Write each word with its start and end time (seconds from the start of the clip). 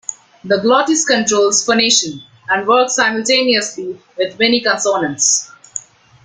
The 0.43 0.57
glottis 0.57 1.05
controls 1.05 1.63
phonation, 1.63 2.23
and 2.49 2.67
works 2.67 2.95
simultaneously 2.95 3.99
with 4.17 4.39
many 4.39 4.59
consonants. 4.59 5.51